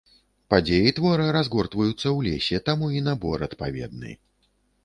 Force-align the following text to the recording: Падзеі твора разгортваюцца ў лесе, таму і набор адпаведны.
Падзеі 0.53 0.93
твора 0.99 1.27
разгортваюцца 1.37 1.93
ў 1.97 2.19
лесе, 2.31 2.63
таму 2.71 2.85
і 3.01 3.05
набор 3.09 3.37
адпаведны. 3.49 4.11